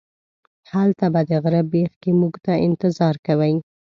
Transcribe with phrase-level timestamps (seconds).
[0.71, 3.53] هلته به د غره بیخ کې موږ ته انتظار کوئ.